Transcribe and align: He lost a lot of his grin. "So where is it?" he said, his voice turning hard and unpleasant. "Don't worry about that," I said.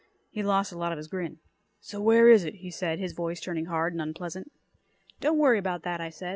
He 0.31 0.41
lost 0.41 0.71
a 0.71 0.77
lot 0.79 0.91
of 0.91 0.97
his 0.97 1.05
grin. 1.07 1.37
"So 1.79 2.01
where 2.01 2.27
is 2.27 2.43
it?" 2.43 2.55
he 2.55 2.71
said, 2.71 2.97
his 2.97 3.13
voice 3.13 3.39
turning 3.39 3.65
hard 3.67 3.93
and 3.93 4.01
unpleasant. 4.01 4.51
"Don't 5.19 5.37
worry 5.37 5.59
about 5.59 5.83
that," 5.83 6.01
I 6.01 6.09
said. 6.09 6.29